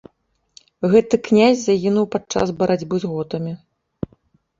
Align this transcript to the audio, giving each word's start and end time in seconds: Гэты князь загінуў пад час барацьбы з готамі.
Гэты 0.93 1.19
князь 1.27 1.59
загінуў 1.63 2.05
пад 2.15 2.23
час 2.37 2.47
барацьбы 2.63 2.95
з 3.05 3.13
готамі. 3.13 3.53